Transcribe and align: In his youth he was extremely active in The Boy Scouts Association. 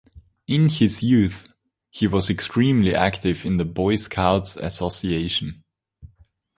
In 0.47 0.67
his 0.69 1.03
youth 1.03 1.53
he 1.91 2.07
was 2.07 2.31
extremely 2.31 2.95
active 2.95 3.45
in 3.45 3.57
The 3.57 3.65
Boy 3.65 3.97
Scouts 3.97 4.55
Association. 4.55 5.63